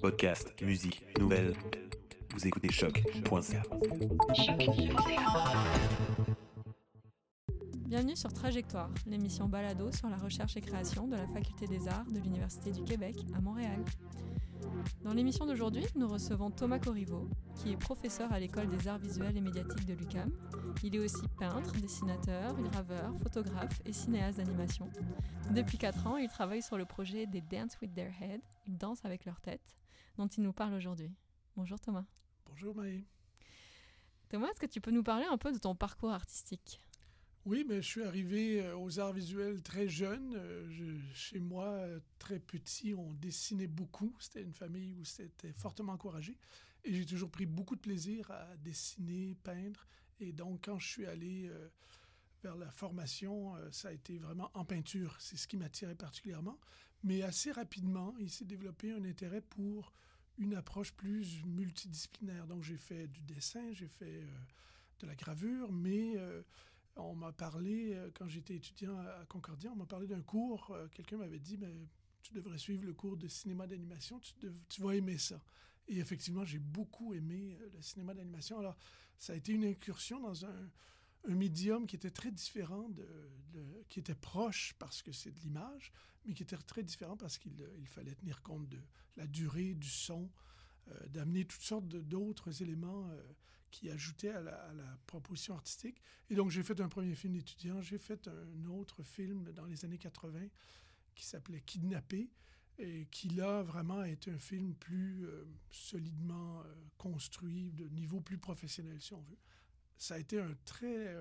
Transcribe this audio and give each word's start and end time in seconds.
Podcast, 0.00 0.54
musique, 0.62 1.04
nouvelles. 1.18 1.54
Vous 2.32 2.46
écoutez 2.46 2.70
choc.ca. 2.70 3.62
Bienvenue 7.86 8.16
sur 8.16 8.32
Trajectoire, 8.32 8.90
l'émission 9.06 9.46
balado 9.46 9.92
sur 9.92 10.08
la 10.08 10.16
recherche 10.16 10.56
et 10.56 10.62
création 10.62 11.06
de 11.06 11.16
la 11.16 11.26
Faculté 11.26 11.66
des 11.66 11.86
Arts 11.86 12.06
de 12.10 12.18
l'Université 12.18 12.72
du 12.72 12.82
Québec 12.82 13.16
à 13.36 13.40
Montréal. 13.42 13.84
Dans 15.02 15.12
l'émission 15.12 15.44
d'aujourd'hui, 15.44 15.84
nous 15.96 16.08
recevons 16.08 16.50
Thomas 16.50 16.78
Corriveau, 16.78 17.28
qui 17.56 17.72
est 17.72 17.76
professeur 17.76 18.32
à 18.32 18.40
l'École 18.40 18.68
des 18.68 18.88
arts 18.88 18.98
visuels 18.98 19.36
et 19.36 19.40
médiatiques 19.40 19.86
de 19.86 19.94
l'UCAM. 19.94 20.30
Il 20.82 20.94
est 20.94 20.98
aussi 20.98 21.28
peintre, 21.38 21.72
dessinateur, 21.72 22.54
graveur, 22.54 23.12
photographe 23.22 23.80
et 23.84 23.92
cinéaste 23.92 24.38
d'animation. 24.38 24.88
Depuis 25.50 25.76
4 25.76 26.06
ans, 26.06 26.16
il 26.16 26.28
travaille 26.28 26.62
sur 26.62 26.78
le 26.78 26.86
projet 26.86 27.26
des 27.26 27.42
Dance 27.42 27.78
with 27.82 27.94
Their 27.94 28.12
Head, 28.20 28.40
ils 28.66 28.78
dansent 28.78 29.04
avec 29.04 29.24
leur 29.24 29.40
tête, 29.40 29.76
dont 30.20 30.28
il 30.28 30.42
nous 30.42 30.52
parle 30.52 30.74
aujourd'hui. 30.74 31.10
Bonjour 31.56 31.80
Thomas. 31.80 32.04
Bonjour 32.44 32.74
Maë. 32.74 33.06
Thomas, 34.28 34.50
est-ce 34.50 34.60
que 34.60 34.66
tu 34.66 34.78
peux 34.78 34.90
nous 34.90 35.02
parler 35.02 35.24
un 35.24 35.38
peu 35.38 35.50
de 35.50 35.56
ton 35.56 35.74
parcours 35.74 36.10
artistique? 36.10 36.78
Oui, 37.46 37.64
mais 37.66 37.80
je 37.80 37.86
suis 37.88 38.02
arrivé 38.02 38.60
euh, 38.60 38.76
aux 38.76 39.00
arts 39.00 39.14
visuels 39.14 39.62
très 39.62 39.88
jeune. 39.88 40.34
Euh, 40.36 40.98
chez 41.14 41.40
moi, 41.40 41.68
euh, 41.68 42.00
très 42.18 42.38
petit, 42.38 42.92
on 42.92 43.14
dessinait 43.14 43.66
beaucoup. 43.66 44.14
C'était 44.20 44.42
une 44.42 44.52
famille 44.52 44.94
où 44.94 45.06
c'était 45.06 45.54
fortement 45.54 45.94
encouragé. 45.94 46.36
Et 46.84 46.92
j'ai 46.92 47.06
toujours 47.06 47.30
pris 47.30 47.46
beaucoup 47.46 47.74
de 47.74 47.80
plaisir 47.80 48.30
à 48.30 48.54
dessiner, 48.58 49.38
peindre. 49.42 49.86
Et 50.18 50.32
donc, 50.32 50.66
quand 50.66 50.78
je 50.78 50.86
suis 50.86 51.06
allé 51.06 51.50
vers 52.42 52.56
la 52.56 52.70
formation, 52.70 53.54
ça 53.70 53.88
a 53.88 53.92
été 53.92 54.18
vraiment 54.18 54.50
en 54.54 54.64
peinture. 54.64 55.16
C'est 55.18 55.36
ce 55.36 55.46
qui 55.46 55.56
m'attirait 55.56 55.94
particulièrement. 55.94 56.58
Mais 57.02 57.22
assez 57.22 57.52
rapidement, 57.52 58.14
il 58.18 58.30
s'est 58.30 58.44
développé 58.44 58.92
un 58.92 59.04
intérêt 59.04 59.40
pour 59.40 59.92
une 60.40 60.54
approche 60.54 60.92
plus 60.92 61.44
multidisciplinaire. 61.44 62.46
Donc, 62.48 62.64
j'ai 62.64 62.76
fait 62.76 63.06
du 63.06 63.20
dessin, 63.20 63.72
j'ai 63.72 63.88
fait 63.88 64.24
de 64.98 65.06
la 65.06 65.14
gravure, 65.14 65.70
mais 65.70 66.16
on 66.96 67.14
m'a 67.14 67.32
parlé, 67.32 67.92
euh, 67.94 68.10
quand 68.14 68.28
j'étais 68.28 68.56
étudiant 68.56 68.98
à 68.98 69.24
Concordia, 69.28 69.70
on 69.72 69.76
m'a 69.76 69.86
parlé 69.86 70.06
d'un 70.06 70.20
cours. 70.22 70.70
Euh, 70.70 70.88
quelqu'un 70.92 71.16
m'avait 71.16 71.38
dit, 71.38 71.56
mais 71.56 71.74
tu 72.22 72.32
devrais 72.32 72.58
suivre 72.58 72.84
le 72.84 72.92
cours 72.92 73.16
de 73.16 73.28
cinéma 73.28 73.66
d'animation, 73.66 74.20
tu, 74.68 74.82
vas 74.82 74.94
aimer 74.94 75.18
ça. 75.18 75.40
Et 75.88 75.98
effectivement, 75.98 76.44
j'ai 76.44 76.58
beaucoup 76.58 77.14
aimé 77.14 77.56
euh, 77.60 77.68
le 77.74 77.82
cinéma 77.82 78.14
d'animation. 78.14 78.58
Alors, 78.58 78.76
ça 79.18 79.32
a 79.32 79.36
été 79.36 79.52
une 79.52 79.64
incursion 79.64 80.20
dans 80.20 80.44
un, 80.44 80.70
médium 81.28 81.86
qui 81.86 81.96
était 81.96 82.10
très 82.10 82.30
différent, 82.30 82.88
de, 82.90 83.06
qui 83.88 84.00
était 84.00 84.14
proche 84.14 84.74
parce 84.78 85.02
que 85.02 85.12
c'est 85.12 85.32
de 85.32 85.40
l'image, 85.40 85.92
mais 86.24 86.34
qui 86.34 86.42
était 86.42 86.56
très 86.56 86.82
différent 86.82 87.16
parce 87.16 87.38
qu'il 87.38 87.52
fallait 87.86 88.14
tenir 88.14 88.42
compte 88.42 88.68
de 88.68 88.78
la 89.16 89.26
durée, 89.26 89.74
du 89.74 89.88
son, 89.88 90.30
euh, 90.88 91.06
d'amener 91.08 91.44
toutes 91.44 91.62
sortes 91.62 91.86
d'autres 91.86 92.62
éléments 92.62 93.08
euh, 93.10 93.22
qui 93.70 93.90
ajoutaient 93.90 94.30
à 94.30 94.40
la, 94.40 94.98
proposition 95.06 95.54
artistique. 95.54 96.00
Et 96.28 96.34
donc, 96.34 96.50
j'ai 96.50 96.62
fait 96.62 96.80
un 96.80 96.88
premier 96.88 97.14
film 97.14 97.34
d'étudiant. 97.34 97.80
J'ai 97.80 97.98
fait 97.98 98.28
un 98.28 98.64
autre 98.66 99.02
film 99.02 99.52
dans 99.52 99.66
les 99.66 99.84
années 99.84 99.98
80 99.98 100.46
qui 101.14 101.24
s'appelait 101.24 101.60
Kidnappé 101.60 102.30
et 102.78 103.06
qui, 103.10 103.28
là, 103.28 103.62
vraiment 103.62 104.02
été 104.04 104.30
un 104.30 104.38
film 104.38 104.74
plus 104.74 105.26
euh, 105.26 105.44
solidement 105.70 106.62
construit, 106.96 107.72
de 107.72 107.88
niveau 107.88 108.20
plus 108.20 108.38
professionnel, 108.38 109.00
si 109.00 109.12
on 109.12 109.20
veut. 109.20 109.38
Ça 110.00 110.14
a 110.14 110.18
été 110.18 110.40
un 110.40 110.54
très 110.64 111.14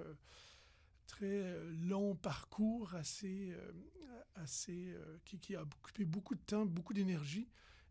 très 1.06 1.54
long 1.88 2.16
parcours 2.16 2.96
assez, 2.96 3.54
assez 4.36 4.96
qui, 5.26 5.38
qui, 5.40 5.56
a 5.56 5.64
occupé 5.64 6.06
beaucoup 6.06 6.34
de 6.34 6.42
temps, 6.42 6.66
beaucoup 6.66 6.94
d'énergie. 6.94 7.50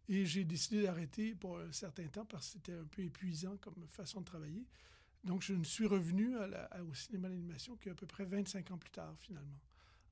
Et 0.08 0.24
j'ai 0.24 0.44
décidé 0.44 0.82
d'arrêter 0.82 1.34
pour 1.34 1.58
un 1.58 1.70
certain 1.72 2.06
temps 2.08 2.24
parce 2.24 2.46
que 2.46 2.52
c'était 2.52 2.72
un 2.72 2.86
peu 2.86 3.02
épuisant 3.02 3.56
comme 3.58 3.86
façon 3.86 4.20
de 4.20 4.24
travailler. 4.24 4.66
Donc, 5.24 5.42
je 5.42 5.52
ne 5.52 5.64
suis 5.64 5.86
revenu 5.86 6.36
au 6.36 6.94
cinéma 6.94 7.28
d'animation 7.28 7.76
qu'à 7.76 7.94
peu 7.94 8.06
près 8.06 8.24
25 8.24 8.70
ans 8.70 8.78
plus 8.78 8.90
tard, 8.90 9.14
finalement, 9.18 9.60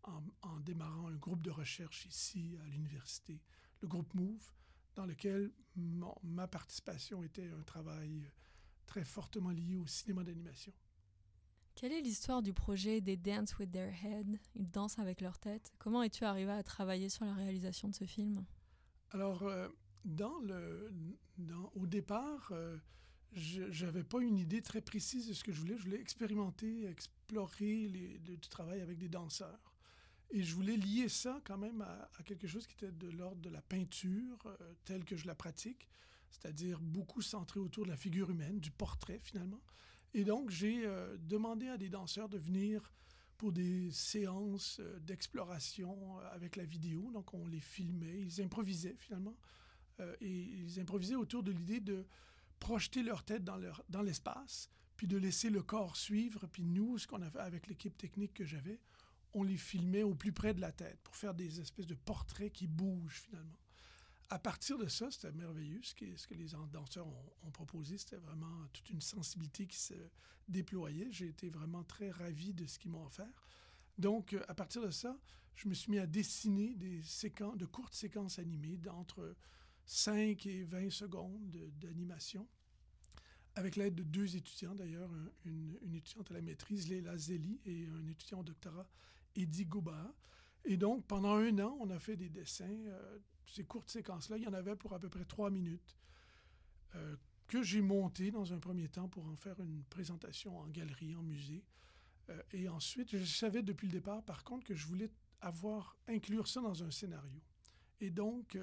en, 0.04 0.60
démarrant 0.60 1.08
un 1.08 1.16
groupe 1.16 1.42
de 1.42 1.50
recherche 1.50 2.06
ici 2.06 2.56
à 2.62 2.66
l'université, 2.68 3.40
le 3.80 3.88
groupe 3.88 4.12
MOVE, 4.14 4.52
dans 4.94 5.06
lequel 5.06 5.50
ma 5.74 6.46
participation 6.48 7.22
était 7.22 7.48
un 7.48 7.62
travail 7.62 8.30
très 8.86 9.04
fortement 9.04 9.50
lié 9.50 9.76
au 9.76 9.86
cinéma 9.86 10.24
d'animation. 10.24 10.72
Quelle 11.74 11.92
est 11.92 12.00
l'histoire 12.00 12.42
du 12.42 12.54
projet 12.54 13.02
des 13.02 13.18
Dance 13.18 13.58
with 13.58 13.70
Their 13.70 13.92
Head 14.02 14.38
Ils 14.54 14.70
dansent 14.70 14.98
avec 14.98 15.20
leur 15.20 15.38
tête? 15.38 15.74
Comment 15.78 16.02
es-tu 16.02 16.24
arrivé 16.24 16.50
à 16.50 16.62
travailler 16.62 17.10
sur 17.10 17.26
la 17.26 17.34
réalisation 17.34 17.88
de 17.88 17.94
ce 17.94 18.04
film? 18.04 18.46
Alors, 19.10 19.42
euh, 19.42 19.68
dans 20.06 20.38
le, 20.38 20.90
dans, 21.36 21.70
au 21.74 21.86
départ, 21.86 22.48
euh, 22.52 22.78
je 23.32 23.84
n'avais 23.84 24.04
pas 24.04 24.20
une 24.20 24.38
idée 24.38 24.62
très 24.62 24.80
précise 24.80 25.28
de 25.28 25.34
ce 25.34 25.44
que 25.44 25.52
je 25.52 25.60
voulais. 25.60 25.76
Je 25.76 25.82
voulais 25.82 26.00
expérimenter, 26.00 26.86
explorer 26.86 27.88
les, 27.88 28.18
le, 28.26 28.36
du 28.36 28.48
travail 28.48 28.80
avec 28.80 28.96
des 28.96 29.08
danseurs. 29.08 29.74
Et 30.30 30.42
je 30.42 30.54
voulais 30.54 30.76
lier 30.76 31.08
ça 31.08 31.40
quand 31.44 31.58
même 31.58 31.82
à, 31.82 32.08
quelque 32.24 32.46
chose 32.46 32.66
qui 32.66 32.74
était 32.74 32.90
de 32.90 33.10
l'ordre 33.10 33.40
de 33.42 33.50
la 33.50 33.60
peinture 33.60 34.38
euh, 34.46 34.74
telle 34.84 35.04
que 35.04 35.16
je 35.16 35.26
la 35.26 35.34
pratique, 35.34 35.88
c'est-à-dire 36.40 36.80
beaucoup 36.80 37.22
centré 37.22 37.60
autour 37.60 37.84
de 37.84 37.90
la 37.90 37.96
figure 37.96 38.30
humaine, 38.30 38.60
du 38.60 38.70
portrait 38.70 39.20
finalement. 39.22 39.60
Et 40.14 40.24
donc, 40.24 40.50
j'ai 40.50 40.86
euh, 40.86 41.16
demandé 41.18 41.68
à 41.68 41.76
des 41.76 41.88
danseurs 41.88 42.28
de 42.28 42.38
venir 42.38 42.92
pour 43.36 43.52
des 43.52 43.90
séances 43.90 44.80
d'exploration 45.00 46.18
avec 46.32 46.56
la 46.56 46.64
vidéo. 46.64 47.10
Donc, 47.12 47.34
on 47.34 47.46
les 47.46 47.60
filmait, 47.60 48.20
ils 48.22 48.40
improvisaient 48.40 48.96
finalement. 48.98 49.36
Euh, 50.00 50.16
et 50.20 50.30
ils 50.30 50.80
improvisaient 50.80 51.16
autour 51.16 51.42
de 51.42 51.52
l'idée 51.52 51.80
de 51.80 52.06
projeter 52.58 53.02
leur 53.02 53.24
tête 53.24 53.44
dans, 53.44 53.60
dans 53.90 54.02
l'espace, 54.02 54.70
puis 54.96 55.06
de 55.06 55.16
laisser 55.16 55.50
le 55.50 55.62
corps 55.62 55.96
suivre. 55.96 56.46
Puis 56.46 56.64
nous, 56.64 56.98
ce 56.98 57.06
qu'on 57.06 57.22
a 57.22 57.30
fait 57.30 57.40
avec 57.40 57.66
l'équipe 57.66 57.96
technique 57.96 58.34
que 58.34 58.44
j'avais, 58.44 58.80
on 59.34 59.42
les 59.42 59.58
filmait 59.58 60.02
au 60.02 60.14
plus 60.14 60.32
près 60.32 60.54
de 60.54 60.60
la 60.60 60.72
tête 60.72 60.98
pour 61.02 61.14
faire 61.14 61.34
des 61.34 61.60
espèces 61.60 61.86
de 61.86 61.94
portraits 61.94 62.52
qui 62.52 62.66
bougent 62.66 63.20
finalement. 63.20 63.58
À 64.28 64.38
partir 64.40 64.76
de 64.76 64.88
ça, 64.88 65.10
c'était 65.10 65.30
merveilleux. 65.32 65.80
Ce 65.82 65.94
que, 65.94 66.34
les 66.34 66.48
danseurs 66.72 67.06
ont, 67.06 67.50
proposé, 67.50 67.96
c'était 67.96 68.16
vraiment 68.16 68.66
toute 68.72 68.90
une 68.90 69.00
sensibilité 69.00 69.66
qui 69.66 69.78
se 69.78 69.94
déployait. 70.48 71.08
J'ai 71.12 71.28
été 71.28 71.48
vraiment 71.48 71.84
très 71.84 72.10
ravi 72.10 72.52
de 72.52 72.66
ce 72.66 72.78
qu'ils 72.78 72.90
m'ont 72.90 73.04
offert. 73.04 73.46
Donc, 73.98 74.36
à 74.48 74.54
partir 74.54 74.82
de 74.82 74.90
ça, 74.90 75.16
je 75.54 75.68
me 75.68 75.74
suis 75.74 75.92
mis 75.92 75.98
à 75.98 76.06
dessiner 76.06 76.74
des 76.74 77.02
séquences, 77.02 77.56
de 77.56 77.66
courtes 77.66 77.94
séquences 77.94 78.38
animées 78.38 78.76
d'entre 78.76 79.36
5 79.86 80.44
et 80.46 80.64
20 80.64 80.90
secondes 80.90 81.56
d'animation, 81.80 82.46
avec 83.54 83.76
l'aide 83.76 83.94
de 83.94 84.02
deux 84.02 84.36
étudiants 84.36 84.74
d'ailleurs, 84.74 85.08
une, 85.44 85.94
étudiante 85.94 86.30
à 86.32 86.34
la 86.34 86.42
maîtrise, 86.42 86.88
Léla 86.88 87.16
Zeli, 87.16 87.60
et 87.64 87.86
un 87.86 88.06
étudiant 88.08 88.40
au 88.40 88.42
doctorat, 88.42 88.88
Eddie 89.34 89.64
Gouba. 89.64 90.14
Et 90.64 90.76
donc, 90.76 91.06
pendant 91.06 91.36
un 91.36 91.58
an, 91.60 91.78
on 91.80 91.88
a 91.90 91.98
fait 91.98 92.16
des 92.16 92.28
dessins. 92.28 92.66
Euh, 92.68 93.18
ces 93.46 93.64
courtes 93.64 93.90
séquences-là, 93.90 94.36
il 94.36 94.44
y 94.44 94.48
en 94.48 94.52
avait 94.52 94.76
pour 94.76 94.94
à 94.94 94.98
peu 94.98 95.08
près 95.08 95.24
trois 95.24 95.50
minutes, 95.50 95.96
euh, 96.94 97.16
que 97.48 97.62
j'ai 97.62 97.80
monté 97.80 98.30
dans 98.30 98.52
un 98.52 98.58
premier 98.58 98.88
temps 98.88 99.08
pour 99.08 99.26
en 99.26 99.36
faire 99.36 99.60
une 99.60 99.84
présentation 99.84 100.58
en 100.58 100.66
galerie, 100.66 101.14
en 101.14 101.22
musée. 101.22 101.64
Euh, 102.28 102.42
et 102.52 102.68
ensuite, 102.68 103.16
je 103.16 103.24
savais 103.24 103.62
depuis 103.62 103.86
le 103.86 103.92
départ, 103.92 104.22
par 104.24 104.42
contre, 104.42 104.66
que 104.66 104.74
je 104.74 104.86
voulais 104.86 105.10
avoir, 105.40 105.96
inclure 106.08 106.48
ça 106.48 106.60
dans 106.60 106.82
un 106.82 106.90
scénario. 106.90 107.40
Et 108.00 108.10
donc, 108.10 108.56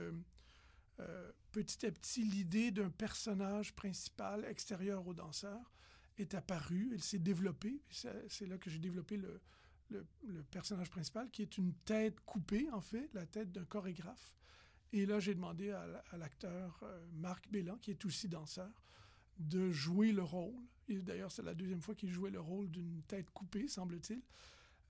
euh, 0.99 1.31
petit 1.51 1.85
à 1.85 1.91
petit, 1.91 2.23
l'idée 2.23 2.71
d'un 2.71 2.89
personnage 2.89 3.73
principal 3.73 4.45
extérieur 4.45 5.07
au 5.07 5.13
danseur 5.13 5.71
est 6.17 6.33
apparue, 6.33 6.91
elle 6.93 7.01
s'est 7.01 7.19
développée. 7.19 7.81
C'est 7.89 8.47
là 8.47 8.57
que 8.57 8.69
j'ai 8.69 8.79
développé 8.79 9.17
le, 9.17 9.41
personnage 10.51 10.89
principal, 10.89 11.29
qui 11.29 11.41
est 11.41 11.57
une 11.57 11.73
tête 11.85 12.19
coupée, 12.21 12.69
en 12.71 12.81
fait, 12.81 13.13
la 13.13 13.25
tête 13.25 13.51
d'un 13.51 13.65
chorégraphe. 13.65 14.33
Et 14.93 15.07
là, 15.07 15.19
j'ai 15.19 15.33
demandé 15.33 15.71
à, 15.71 16.17
l'acteur 16.17 16.79
euh, 16.83 17.05
Marc 17.13 17.49
Bélan, 17.49 17.77
qui 17.77 17.89
est 17.89 18.05
aussi 18.05 18.29
danseur, 18.29 18.69
de 19.39 19.71
jouer 19.71 20.11
le 20.11 20.21
rôle. 20.21 20.53
Et 20.87 21.01
d'ailleurs, 21.01 21.31
c'est 21.31 21.41
la 21.41 21.55
deuxième 21.55 21.81
fois 21.81 21.95
qu'il 21.95 22.11
jouait 22.11 22.29
le 22.29 22.39
rôle 22.39 22.69
d'une 22.69 23.01
tête 23.07 23.31
coupée, 23.31 23.67
semble-t-il. 23.67 24.21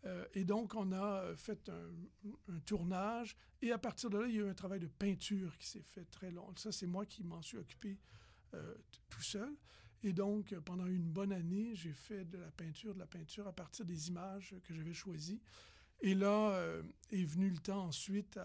Euh, 0.04 0.26
et 0.34 0.44
donc, 0.44 0.76
on 0.76 0.92
a 0.92 1.22
euh, 1.22 1.36
fait 1.38 1.70
un, 1.70 2.60
tournage. 2.66 3.38
Et 3.62 3.72
à 3.72 3.78
partir 3.78 4.10
de 4.10 4.18
là, 4.18 4.28
il 4.28 4.36
y 4.36 4.40
a 4.40 4.42
eu 4.42 4.50
un 4.50 4.54
travail 4.54 4.82
de 4.82 4.88
peinture 4.88 5.58
qui 5.58 5.68
s'est 5.68 5.82
fait 5.82 6.04
très 6.12 6.32
long. 6.32 6.54
Ça, 6.58 6.74
c'est 6.74 6.88
moi 6.88 7.06
qui 7.06 7.24
m'en 7.24 7.42
suis 7.42 7.58
occupé 7.58 7.98
tout 9.10 9.22
seul. 9.22 9.52
Et 10.04 10.14
donc, 10.14 10.54
pendant 10.60 10.86
une 10.86 11.10
bonne 11.10 11.32
année, 11.32 11.74
j'ai 11.74 11.94
fait 11.94 12.24
de 12.26 12.38
la 12.38 12.52
peinture, 12.52 12.94
de 12.94 13.00
la 13.00 13.08
peinture 13.08 13.48
à 13.48 13.54
partir 13.54 13.84
des 13.84 14.10
images 14.10 14.54
que 14.64 14.76
j'avais 14.76 14.94
choisies. 14.94 15.42
Et 16.02 16.14
là 16.14 16.62
est 17.10 17.24
venu 17.24 17.50
le 17.50 17.58
temps 17.58 17.86
ensuite 17.86 18.38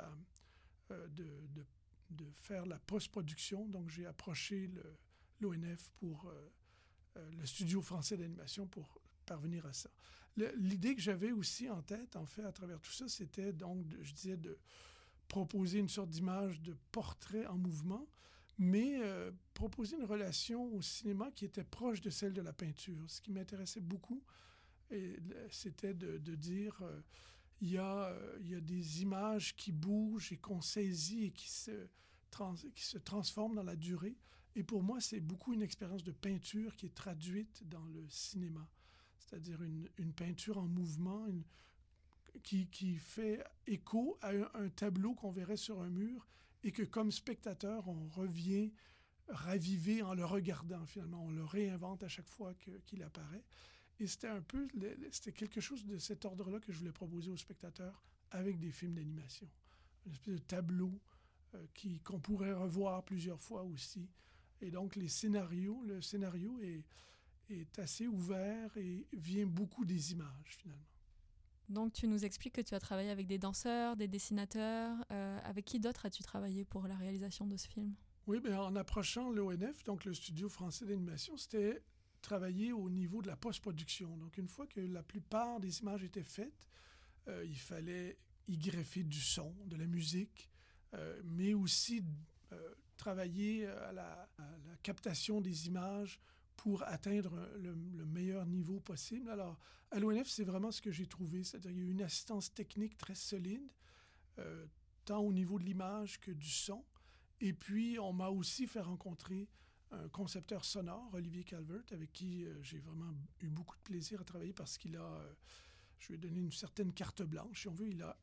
de, 0.91 1.27
de, 2.11 2.25
faire 2.35 2.67
la 2.67 2.79
post-production. 2.79 3.67
Donc, 3.67 3.89
j'ai 3.91 4.07
approché 4.07 4.71
l'ONF 5.41 5.91
pour 5.99 6.33
le 7.17 7.47
studio 7.47 7.83
français 7.83 8.17
d'animation 8.17 8.67
pour 8.67 9.01
parvenir 9.27 9.67
à 9.67 9.73
ça. 9.73 9.91
L'idée 10.57 10.95
que 10.95 11.01
j'avais 11.01 11.33
aussi 11.33 11.69
en 11.69 11.83
tête, 11.83 12.17
en 12.17 12.27
fait, 12.27 12.45
à 12.45 12.53
travers 12.53 12.81
tout 12.81 12.93
ça, 12.93 13.09
c'était 13.09 13.53
donc, 13.53 13.85
je 14.01 14.13
disais, 14.13 14.37
de 14.37 14.57
proposer 15.27 15.79
une 15.79 15.89
sorte 15.89 16.11
d'image 16.11 16.61
de 16.63 16.77
portrait 16.93 17.47
en 17.47 17.57
mouvement, 17.57 18.07
mais 18.59 19.01
euh, 19.03 19.31
proposer 19.55 19.97
une 19.97 20.05
relation 20.05 20.73
au 20.75 20.83
cinéma 20.83 21.31
qui 21.33 21.45
était 21.45 21.65
proche 21.65 22.01
de 22.01 22.11
celle 22.11 22.33
de 22.33 22.41
la 22.41 22.53
peinture. 22.53 23.05
Ce 23.09 23.21
qui 23.21 23.31
m'intéressait 23.31 23.81
beaucoup, 23.81 24.23
c'était 25.51 25.95
de, 25.95 26.35
dire, 26.35 26.79
euh, 26.83 27.01
il, 27.61 27.71
y 27.71 27.79
a, 27.79 28.15
il 28.41 28.49
y 28.49 28.55
a 28.55 28.61
des 28.61 29.03
images 29.03 29.57
qui 29.57 29.73
bougent 29.73 30.33
et 30.33 30.37
qu'on 30.37 30.61
saisit 30.61 31.25
et 31.25 31.31
qui 31.31 31.49
se, 31.49 31.89
qui 32.75 32.85
se 32.85 32.99
transforment 32.99 33.57
dans 33.57 33.65
la 33.65 33.77
durée. 33.77 34.17
Et 34.55 34.63
pour 34.63 34.83
moi, 34.83 35.01
c'est 35.01 35.21
beaucoup 35.21 35.53
une 35.53 35.63
expérience 35.63 36.03
de 36.03 36.13
peinture 36.13 36.75
qui 36.77 36.87
est 36.87 36.95
traduite 36.95 37.69
dans 37.69 37.85
le 37.87 38.05
cinéma, 38.09 38.69
c'est-à-dire 39.19 39.63
une, 39.63 39.89
une, 39.99 40.13
peinture 40.13 40.59
en 40.59 40.67
mouvement, 40.67 41.27
une, 41.27 41.45
qui, 42.43 42.67
qui, 42.69 42.97
fait 42.97 43.45
écho 43.67 44.19
à 44.23 44.31
un, 44.55 44.69
tableau 44.69 45.15
qu'on 45.15 45.31
verrait 45.31 45.57
sur 45.57 45.81
un 45.81 45.91
mur 45.91 46.27
et 46.65 46.73
que 46.73 46.83
comme 46.83 47.13
spectateur, 47.13 47.89
on 47.89 48.09
revient 48.09 48.73
raviver 49.29 50.03
en 50.03 50.15
le 50.15 50.25
regardant 50.25 50.85
finalement. 50.87 51.25
On 51.25 51.31
le 51.31 51.45
réinvente 51.45 52.03
à 52.03 52.09
chaque 52.09 52.29
fois 52.29 52.55
qu'il 52.55 53.03
apparaît. 53.03 53.45
Et 54.01 54.07
c'était 54.07 54.29
un 54.29 54.41
peu, 54.41 54.69
c'était 55.11 55.33
quelque 55.33 55.61
chose 55.61 55.85
de 55.85 55.99
cet 55.99 56.25
ordre-là 56.25 56.61
que 56.61 56.73
je 56.73 56.79
voulais 56.79 56.93
proposer 56.93 57.31
aux 57.31 57.37
spectateurs 57.37 58.03
avec 58.31 58.59
des 58.59 58.71
films 58.71 58.95
d'animation. 58.95 59.49
Une 60.07 60.13
espèce 60.13 60.35
de 60.35 60.39
tableau 60.39 60.93
euh, 61.55 61.67
qui, 61.75 62.01
qu'on 62.01 62.21
pourrait 62.21 62.53
revoir 62.53 63.05
plusieurs 63.05 63.41
fois 63.41 63.65
aussi. 63.65 64.09
Et 64.61 64.71
donc, 64.71 64.97
les 64.97 65.09
scénarios, 65.09 65.83
le 65.85 66.01
scénario 66.01 66.61
est, 66.61 66.85
est 67.51 67.79
assez 67.79 68.07
ouvert 68.07 68.77
et 68.77 69.07
vient 69.13 69.47
beaucoup 69.47 69.85
des 69.85 70.13
images 70.13 70.57
finalement. 70.59 70.85
Donc 71.69 71.93
tu 71.93 72.09
nous 72.09 72.25
expliques 72.25 72.55
que 72.55 72.61
tu 72.63 72.75
as 72.75 72.81
travaillé 72.81 73.11
avec 73.11 73.27
des 73.27 73.39
danseurs, 73.39 73.97
des 73.97 74.09
dessinateurs. 74.09 74.97
Euh, 75.13 75.39
avec 75.45 75.67
qui 75.67 75.81
d'autre 75.81 76.07
as-tu 76.07 76.23
travaillé 76.23 76.65
pour 76.65 76.87
la 76.87 76.97
réalisation 76.97 77.47
de 77.47 77.57
ce 77.57 77.69
film? 77.69 77.95
Oui, 78.27 78.41
bien, 78.41 78.61
en 78.61 78.75
approchant 78.77 79.31
l'ONF, 79.31 79.85
donc 79.85 80.05
le 80.05 80.15
Studio 80.15 80.49
français 80.49 80.87
d'animation, 80.87 81.37
c'était 81.37 81.83
travailler 82.21 82.73
au 82.73 82.91
niveau 82.91 83.23
de 83.23 83.29
la 83.29 83.37
post-production. 83.37 84.17
Donc 84.17 84.37
une 84.39 84.49
fois 84.49 84.67
que 84.67 84.81
la 84.81 85.03
plupart 85.03 85.61
des 85.61 85.81
images 85.81 86.05
étaient 86.05 86.25
faites, 86.25 86.67
euh, 87.29 87.45
il 87.45 87.59
fallait 87.59 88.19
y 88.47 88.57
greffer 88.57 89.05
du 89.05 89.21
son, 89.21 89.55
de 89.67 89.77
la 89.77 89.87
musique, 89.87 90.49
euh, 90.95 91.21
mais 91.25 91.55
aussi 91.55 92.03
travailler 92.99 93.67
à 93.67 93.93
la, 93.93 94.29
captation 94.83 95.41
des 95.41 95.67
images 95.67 96.21
pour 96.57 96.83
atteindre 96.83 97.49
le, 97.57 97.75
meilleur 98.05 98.45
niveau 98.47 98.81
possible. 98.81 99.31
Alors, 99.31 99.59
à 99.91 99.99
l'ONF, 99.99 100.29
c'est 100.29 100.45
vraiment 100.45 100.71
ce 100.71 100.83
que 100.83 100.91
j'ai 100.91 101.07
trouvé, 101.07 101.45
c'est-à-dire 101.45 101.71
qu'il 101.71 101.85
y 101.85 101.89
a 101.89 101.91
une 101.91 102.03
assistance 102.03 102.53
technique 102.53 102.99
très 102.99 103.15
solide, 103.15 103.71
euh, 104.39 104.67
tant 105.05 105.21
au 105.21 105.33
niveau 105.33 105.59
de 105.59 105.65
l'image 105.65 106.21
que 106.21 106.31
du 106.31 106.49
son. 106.49 106.85
Et 107.41 107.53
puis, 107.53 107.99
on 107.99 108.13
m'a 108.13 108.29
aussi 108.29 108.67
fait 108.67 108.81
rencontrer 108.81 109.49
un 109.91 110.09
concepteur 110.09 110.65
sonore, 110.65 111.11
Olivier 111.15 111.45
Calvert, 111.45 111.85
avec 111.93 112.13
qui 112.13 112.45
euh, 112.45 112.63
j'ai 112.63 112.79
vraiment 112.79 113.13
eu 113.41 113.49
beaucoup 113.49 113.77
de 113.77 113.83
plaisir 113.83 114.21
à 114.21 114.25
travailler 114.25 114.53
parce 114.53 114.77
qu'il 114.77 114.97
a, 114.97 115.03
euh, 115.03 115.33
je 115.99 116.09
lui 116.09 116.15
ai 116.15 116.19
donné 116.19 116.41
une 116.41 116.53
certaine 116.53 116.93
carte 116.93 117.23
blanche, 117.23 117.63
si 117.63 117.69
on 117.69 117.75
veut, 117.75 117.89
il 117.89 118.03
a 118.03 118.17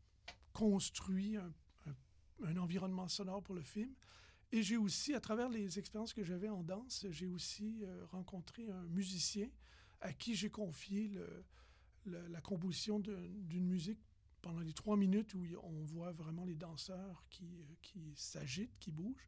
construit 0.53 1.38
un, 1.38 2.57
environnement 2.57 3.07
sonore 3.07 3.44
pour 3.44 3.56
le 3.56 3.62
film. 3.62 3.94
Et 4.51 4.62
j'ai 4.62 4.77
aussi, 4.77 5.13
à 5.13 5.19
travers 5.19 5.50
les 5.50 5.79
expériences 5.79 6.13
que 6.13 6.23
j'avais 6.23 6.50
en 6.50 6.63
danse, 6.63 7.06
j'ai 7.09 7.27
aussi 7.27 7.83
euh, 7.83 8.06
rencontré 8.12 8.69
un 8.69 8.83
musicien 8.88 9.50
à 10.01 10.13
qui 10.13 10.35
j'ai 10.35 10.50
confié 10.50 11.17
la 12.06 12.41
composition 12.41 13.00
d'une 13.00 13.65
musique 13.65 14.00
pendant 14.41 14.59
les 14.59 14.73
trois 14.73 14.97
minutes 14.97 15.33
où 15.33 15.44
on 15.63 15.83
voit 15.83 16.12
vraiment 16.12 16.45
les 16.45 16.53
danseurs 16.53 17.23
qui, 17.29 17.65
qui 17.81 18.13
s'agitent, 18.15 18.77
qui 18.79 18.91
bougent. 18.91 19.27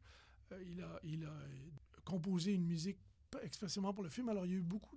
Il 0.66 0.80
a 0.82 1.00
composé 2.08 2.54
une 2.54 2.64
musique 2.64 2.98
expressément 3.42 3.92
pour 3.92 4.02
le 4.02 4.08
film. 4.08 4.30
Alors, 4.30 4.46
il 4.46 4.52
y 4.52 4.54
a 4.54 4.58
eu 4.58 4.62
beaucoup 4.62 4.96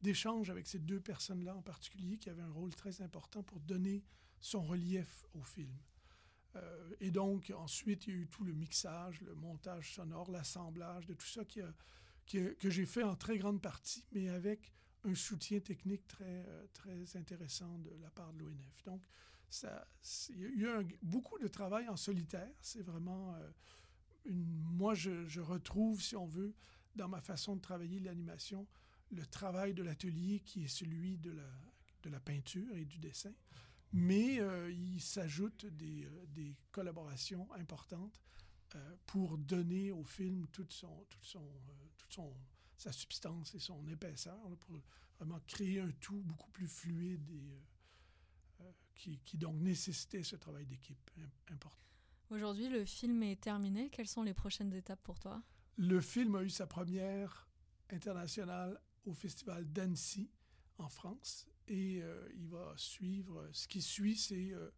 d'échanges 0.00 0.48
avec 0.48 0.66
ces 0.66 0.78
deux 0.78 1.00
personnes-là 1.00 1.54
en 1.54 1.60
particulier 1.60 2.16
qui 2.16 2.30
avaient 2.30 2.42
un 2.42 2.52
rôle 2.52 2.74
très 2.74 3.02
important 3.02 3.42
pour 3.42 3.60
donner 3.60 4.02
son 4.40 4.62
relief 4.62 5.26
au 5.34 5.42
film. 5.42 5.76
Euh, 6.56 6.94
et 7.00 7.10
donc, 7.10 7.52
ensuite, 7.54 8.06
il 8.06 8.14
y 8.14 8.16
a 8.16 8.20
eu 8.20 8.28
tout 8.28 8.44
le 8.44 8.54
mixage, 8.54 9.20
le 9.20 9.34
montage 9.34 9.94
sonore, 9.94 10.30
l'assemblage 10.30 11.06
de 11.06 11.14
tout 11.14 11.26
ça 11.26 11.44
qui 11.44 11.60
que 12.26 12.70
j'ai 12.70 12.86
fait 12.86 13.04
en 13.04 13.14
très 13.14 13.38
grande 13.38 13.62
partie, 13.62 14.04
mais 14.10 14.28
avec 14.28 14.72
un 15.04 15.14
soutien 15.14 15.60
technique 15.60 16.08
très, 16.08 16.24
euh, 16.24 16.66
très 16.72 17.16
intéressant 17.16 17.78
de 17.78 17.90
la 18.02 18.10
part 18.10 18.32
de 18.32 18.40
l'ONF. 18.40 18.82
Donc, 18.84 19.02
il 20.30 20.60
y 20.60 20.66
a 20.66 20.80
eu 20.80 20.98
beaucoup 21.02 21.38
de 21.38 21.46
travail 21.46 21.88
en 21.88 21.96
solitaire. 21.96 22.50
C'est 22.60 22.82
vraiment 22.82 23.34
euh, 23.34 23.50
Moi, 24.28 24.94
je, 24.94 25.40
retrouve, 25.40 26.02
si 26.02 26.16
on 26.16 26.26
veut, 26.26 26.54
dans 26.94 27.08
ma 27.08 27.20
façon 27.20 27.56
de 27.56 27.60
travailler 27.60 28.00
l'animation, 28.00 28.66
le 29.10 29.24
travail 29.26 29.74
de 29.74 29.82
l'atelier 29.82 30.40
qui 30.40 30.64
est 30.64 30.68
celui 30.68 31.18
de 31.18 31.30
la, 31.30 32.20
peinture 32.20 32.72
et 32.76 32.84
du 32.84 32.98
dessin 32.98 33.32
mais 33.92 34.40
euh, 34.40 34.70
il 34.70 35.00
s'ajoute 35.00 35.66
des, 35.66 36.04
euh, 36.04 36.52
collaborations 36.70 37.50
importantes 37.54 38.20
euh, 38.74 38.96
pour 39.06 39.38
donner 39.38 39.90
au 39.90 40.04
film 40.04 40.46
toute 40.48 40.72
son, 40.72 41.06
sa 42.76 42.92
substance 42.92 43.54
et 43.54 43.58
son 43.58 43.86
épaisseur, 43.88 44.38
pour 44.60 44.82
vraiment 45.18 45.40
créer 45.46 45.80
un 45.80 45.90
tout 46.00 46.20
beaucoup 46.22 46.50
plus 46.50 46.68
fluide 46.68 47.28
et 47.30 47.50
qui, 48.94 49.18
qui, 49.24 49.38
donc 49.38 49.56
nécessitait 49.56 50.22
ce 50.22 50.36
travail 50.36 50.66
d'équipe 50.66 51.10
important. 51.50 51.95
Aujourd'hui, 52.30 52.68
le 52.68 52.84
film 52.84 53.22
est 53.22 53.40
terminé. 53.40 53.88
Quelles 53.90 54.08
sont 54.08 54.22
les 54.22 54.34
prochaines 54.34 54.72
étapes 54.72 55.02
pour 55.02 55.18
toi? 55.18 55.42
Le 55.76 56.00
film 56.00 56.34
a 56.34 56.42
eu 56.42 56.50
sa 56.50 56.66
première 56.66 57.48
internationale 57.90 58.80
au 59.04 59.14
Festival 59.14 59.64
d'Annecy 59.72 60.28
en 60.78 60.88
France 60.88 61.46
et 61.68 62.00
euh, 62.02 62.28
il 62.34 62.48
va 62.48 62.74
suivre. 62.76 63.48
Ce 63.52 63.68
qui 63.68 63.80
suit, 63.80 64.16
c'est 64.16 64.52
euh, 64.52 64.70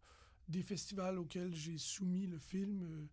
des 0.47 0.61
festivals 0.61 1.17
auxquels 1.17 1.55
j'ai 1.55 1.77
soumis 1.77 2.27
le 2.27 2.37
film 2.37 3.07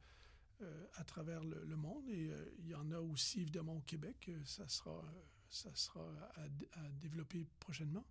euh, 0.60 0.86
à 0.94 1.04
travers 1.04 1.42
le, 1.42 1.76
monde. 1.76 2.08
Et 2.08 2.30
il 2.58 2.68
y 2.68 2.74
en 2.74 2.90
a 2.92 3.00
aussi, 3.00 3.40
évidemment, 3.40 3.76
au 3.76 3.82
Québec. 3.82 4.30
Ça 4.44 4.68
sera, 4.68 5.02
ça 5.48 5.74
sera 5.74 6.06
à, 6.36 6.88
développer 7.00 7.46
prochainement. 7.58 8.06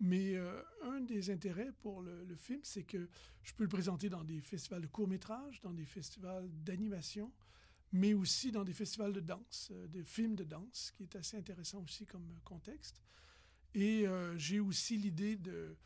Mais 0.00 0.36
un 0.82 1.00
des 1.00 1.30
intérêts 1.30 1.72
pour 1.80 2.02
le, 2.02 2.36
film, 2.36 2.60
c'est 2.62 2.84
que 2.84 3.08
je 3.42 3.52
peux 3.54 3.64
le 3.64 3.68
présenter 3.68 4.08
dans 4.08 4.22
des 4.22 4.40
festivals 4.40 4.82
de 4.82 4.86
court-métrage, 4.86 5.60
dans 5.60 5.72
des 5.72 5.86
festivals 5.86 6.48
d'animation, 6.62 7.32
mais 7.92 8.14
aussi 8.14 8.52
dans 8.52 8.64
des 8.64 8.72
festivals 8.72 9.12
de 9.12 9.20
danse, 9.20 9.72
de 9.72 10.02
films 10.02 10.36
de 10.36 10.44
danse, 10.44 10.92
qui 10.96 11.02
est 11.02 11.16
assez 11.16 11.36
intéressant 11.36 11.82
aussi 11.82 12.06
comme 12.06 12.38
contexte. 12.44 13.00
Et 13.74 14.06
euh, 14.06 14.36
j'ai 14.36 14.60
aussi 14.60 14.96
l'idée 14.96 15.36
de 15.36 15.76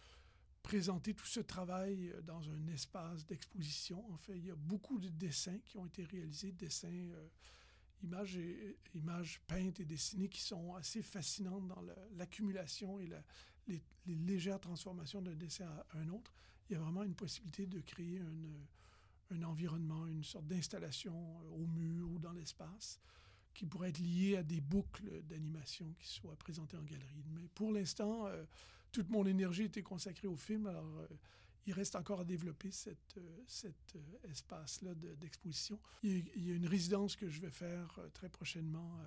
présenter 0.63 1.15
tout 1.15 1.27
ce 1.27 1.41
travail 1.41 2.11
euh, 2.11 2.23
dans 2.23 2.49
un 2.51 2.67
espace 2.69 3.27
d'exposition. 3.27 4.05
En 4.13 4.17
fait, 4.17 4.37
il 4.37 4.47
y 4.47 4.51
a 4.51 4.57
beaucoup 4.57 4.99
de 4.99 5.09
dessins 5.09 5.59
qui 5.65 5.79
ont 5.79 5.87
été 5.87 6.05
réalisés, 6.05 6.53
dessins, 6.53 6.89
euh, 6.89 7.29
images, 8.03 8.39
images 8.95 9.41
peintes 9.47 9.81
et 9.81 9.85
dessinées 9.85 10.29
qui 10.29 10.41
sont 10.41 10.75
assez 10.75 11.03
fascinantes 11.03 11.67
dans 11.69 11.83
l'accumulation 12.17 12.99
et 12.99 13.07
la, 13.07 13.23
les, 13.69 13.83
légères 14.07 14.61
transformations 14.61 15.23
d'un 15.23 15.35
dessin 15.35 15.67
à 15.67 15.99
un 15.99 16.09
autre. 16.09 16.33
Il 16.69 16.75
y 16.75 16.77
a 16.77 16.81
vraiment 16.81 17.03
une 17.03 17.15
possibilité 17.15 17.67
de 17.67 17.81
créer 17.81 18.21
un 19.31 19.43
environnement, 19.43 20.07
une 20.07 20.25
sorte 20.25 20.47
d'installation 20.47 21.15
au 21.53 21.67
mur 21.67 22.11
ou 22.11 22.19
dans 22.19 22.33
l'espace 22.33 23.01
qui 23.55 23.67
pourrait 23.67 23.91
être 23.91 23.99
lié 23.99 24.37
à 24.37 24.43
des 24.43 24.61
boucles 24.61 25.23
d'animation 25.25 25.95
qui 25.99 26.09
soient 26.09 26.37
présentées 26.37 26.77
en 26.77 26.83
galerie. 26.83 27.23
Mais 27.33 27.49
pour 27.55 27.73
l'instant, 27.73 28.27
euh, 28.27 28.45
toute 28.91 29.11
mon 29.11 29.25
énergie 29.27 29.65
était 29.65 29.83
consacrée 29.83 30.29
au 30.29 30.37
film, 30.37 30.67
alors 30.67 30.99
euh, 30.99 31.07
il 31.67 31.73
reste 31.73 31.95
encore 31.97 32.21
à 32.21 32.25
développer 32.25 32.71
euh, 32.87 33.43
cet 33.47 33.97
espace-là 34.25 34.95
d'exposition. 34.95 35.79
il, 36.03 36.27
y 36.37 36.51
a 36.51 36.55
une 36.55 36.67
résidence 36.67 37.17
que 37.17 37.29
je 37.29 37.41
vais 37.41 37.51
faire 37.51 37.99
très 38.15 38.29
prochainement 38.29 38.99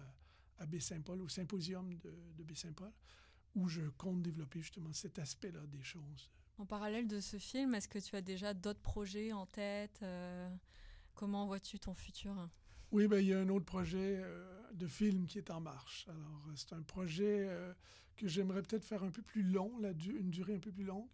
à 0.60 0.66
Baie-Saint-Paul, 0.66 1.22
au 1.22 1.28
symposium 1.28 1.98
de, 1.98 2.14
de 2.38 2.44
Baie-Saint-Paul, 2.44 2.92
où 3.56 3.68
je 3.68 3.82
compte 3.98 4.22
développer 4.22 4.62
justement 4.62 4.94
cet 4.94 5.20
aspect-là 5.20 5.66
des 5.68 5.84
choses. 5.84 6.30
En 6.58 6.66
parallèle 6.66 7.08
de 7.08 7.20
ce 7.20 7.38
film, 7.38 7.76
est-ce 7.76 7.88
que 7.88 8.00
tu 8.00 8.16
as 8.16 8.22
déjà 8.22 8.54
d'autres 8.54 8.82
projets 8.82 9.34
en 9.34 9.46
tête 9.46 10.04
Comment 11.16 11.48
vois-tu 11.48 11.80
ton 11.80 11.94
futur? 11.94 12.36
Oui, 12.92 13.08
ben, 13.08 13.20
il 13.20 13.28
y 13.28 13.34
a 13.34 13.40
un 13.40 13.50
autre 13.50 13.66
projet 13.66 14.20
euh, 14.22 14.72
de 14.74 14.88
film 14.88 15.26
qui 15.26 15.38
est 15.38 15.50
en 15.50 15.62
marche. 15.62 16.08
Alors, 16.10 16.46
euh, 16.48 16.54
c'est 16.56 16.74
un 16.74 16.82
projet 16.82 17.48
euh, 17.48 17.74
que 18.16 18.28
j'aimerais 18.28 18.62
peut-être 18.62 18.84
faire 18.84 19.04
un 19.04 19.12
peu 19.12 19.22
plus 19.22 19.44
long, 19.44 19.72
une 19.82 20.30
durée 20.30 20.56
un 20.56 20.60
peu 20.60 20.72
plus 20.72 20.84
longue, 20.84 21.08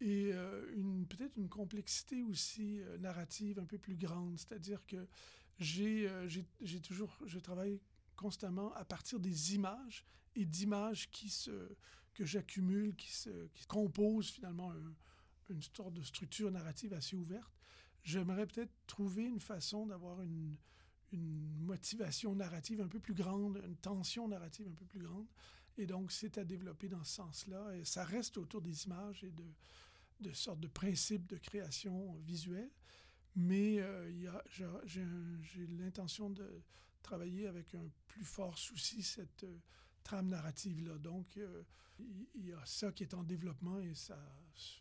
et 0.00 0.30
une, 0.76 1.06
peut-être 1.06 1.36
une 1.36 1.48
complexité 1.48 2.22
aussi 2.22 2.80
narrative 3.00 3.58
un 3.58 3.64
peu 3.64 3.78
plus 3.78 3.96
grande. 3.96 4.38
C'est-à-dire 4.38 4.86
que 4.86 5.08
j'ai, 5.58 6.08
j'ai, 6.60 6.80
toujours, 6.80 7.18
je 7.26 7.40
travaille 7.40 7.80
constamment 8.18 8.72
à 8.74 8.84
partir 8.84 9.20
des 9.20 9.54
images 9.54 10.04
et 10.34 10.44
d'images 10.44 11.10
qui 11.10 11.30
se, 11.30 11.50
que 12.14 12.24
j'accumule, 12.24 12.94
qui 12.96 13.10
se 13.10 13.46
qui 13.54 13.66
composent 13.66 14.30
finalement 14.30 14.72
une 15.48 15.62
sorte 15.62 15.94
de 15.94 16.02
structure 16.02 16.50
narrative 16.50 16.92
assez 16.92 17.16
ouverte. 17.16 17.52
J'aimerais 18.02 18.46
peut-être 18.46 18.72
trouver 18.86 19.24
une 19.24 19.40
façon 19.40 19.86
d'avoir 19.86 20.20
une 20.22 20.56
une 21.12 21.58
motivation 21.60 22.34
narrative 22.34 22.80
un 22.80 22.88
peu 22.88 23.00
plus 23.00 23.14
grande, 23.14 23.62
une 23.66 23.76
tension 23.76 24.28
narrative 24.28 24.68
un 24.68 24.74
peu 24.74 24.84
plus 24.84 25.00
grande. 25.00 25.26
Et 25.76 25.86
donc, 25.86 26.10
c'est 26.12 26.38
à 26.38 26.44
développer 26.44 26.88
dans 26.88 27.04
ce 27.04 27.14
sens-là. 27.14 27.76
Et 27.76 27.84
ça 27.84 28.04
reste 28.04 28.36
autour 28.36 28.60
des 28.60 28.84
images 28.84 29.22
et 29.24 29.30
de, 29.30 29.44
de 30.20 30.32
sortes 30.32 30.60
de 30.60 30.66
principes 30.66 31.26
de 31.26 31.36
création 31.36 32.14
visuelle. 32.26 32.70
Mais 33.36 33.80
euh, 33.80 34.10
j'ai 34.46 35.66
l'intention 35.78 36.30
de 36.30 36.62
travailler 37.02 37.46
avec 37.46 37.74
un 37.74 37.88
plus 38.06 38.24
fort 38.24 38.58
souci 38.58 39.02
cette 39.02 39.44
euh, 39.44 39.58
trame 40.02 40.28
narrative-là. 40.28 40.98
Donc, 40.98 41.36
euh, 41.36 41.62
il 42.34 42.46
y, 42.46 42.52
a 42.52 42.64
ça 42.64 42.92
qui 42.92 43.02
est 43.02 43.14
en 43.14 43.24
développement 43.24 43.80
et 43.80 43.94
ça, 43.94 44.16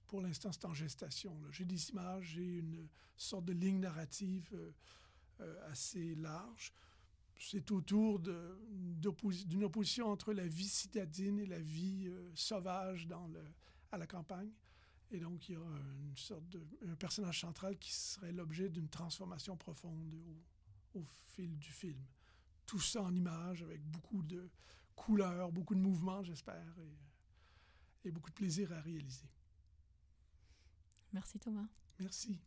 pour 0.08 0.22
l'instant, 0.22 0.52
c'est 0.52 0.66
en 0.66 0.74
gestation. 0.74 1.36
J'ai 1.52 1.66
des 1.66 1.90
images, 1.90 2.34
j'ai 2.36 2.60
une 2.60 2.88
sorte 3.16 3.46
de 3.46 3.54
ligne 3.54 3.80
narrative 3.80 4.56
assez 5.68 6.14
large 6.14 6.72
c'est 7.40 7.72
autour 7.72 8.20
d'une 8.20 9.64
opposition 9.64 10.08
entre 10.08 10.34
la 10.34 10.48
vie 10.48 10.68
citadine 10.68 11.40
et 11.40 11.46
la 11.46 11.60
vie 11.60 12.08
euh, 12.08 12.32
sauvage 12.34 13.08
à 13.92 13.98
la 13.98 14.08
campagne. 14.08 14.52
Et 15.12 15.20
donc, 15.20 15.48
il 15.48 15.54
y 15.54 15.56
a 15.56 15.60
une 15.60 16.18
sorte 16.18 16.48
de, 16.50 16.62
un 16.88 16.96
personnage 16.96 17.40
central 17.40 17.78
qui 17.78 17.94
serait 17.94 18.32
l'objet 18.32 18.70
d'une 18.70 18.90
transformation 18.90 19.56
profonde 19.56 20.16
au, 20.94 21.03
fil 21.27 21.58
du 21.58 21.72
film. 21.72 22.03
Tout 22.65 22.79
ça 22.79 23.01
en 23.01 23.13
images, 23.13 23.62
avec 23.62 23.82
beaucoup 23.84 24.24
de 24.24 24.50
couleurs, 24.96 25.51
beaucoup 25.51 25.75
de 25.75 25.79
mouvements, 25.79 26.24
j'espère, 26.24 26.75
et, 26.79 28.08
et 28.08 28.12
beaucoup 28.12 28.29
de 28.29 28.36
plaisir 28.36 28.72
à 28.74 28.82
réaliser. 28.82 29.29
Merci 31.13 31.39
Thomas. 31.39 31.67
Merci. 32.00 32.39